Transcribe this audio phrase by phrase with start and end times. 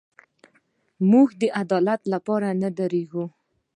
[1.11, 3.25] موږ د عدالت لپاره نه درېږو.